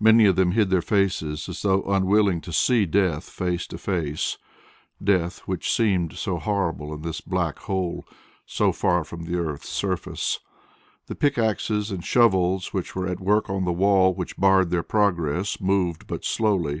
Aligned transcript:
Many 0.00 0.24
of 0.24 0.36
them 0.36 0.52
hid 0.52 0.70
their 0.70 0.80
faces 0.80 1.50
as 1.50 1.60
though 1.60 1.82
unwilling 1.82 2.40
to 2.40 2.50
see 2.50 2.86
death 2.86 3.28
face 3.28 3.66
to 3.66 3.76
face 3.76 4.38
death 5.04 5.40
which 5.40 5.70
seemed 5.70 6.14
so 6.14 6.38
horrible 6.38 6.94
in 6.94 7.02
this 7.02 7.20
black 7.20 7.58
hole 7.58 8.06
so 8.46 8.72
far 8.72 9.04
from 9.04 9.24
the 9.26 9.36
earth's 9.38 9.68
surface. 9.68 10.40
The 11.08 11.14
pickaxes 11.14 11.90
and 11.90 12.02
shovels 12.02 12.72
which 12.72 12.96
were 12.96 13.06
at 13.06 13.20
work 13.20 13.50
on 13.50 13.66
the 13.66 13.70
wall 13.74 14.14
which 14.14 14.38
barred 14.38 14.70
their 14.70 14.82
progress 14.82 15.60
moved 15.60 16.06
but 16.06 16.24
slowly. 16.24 16.80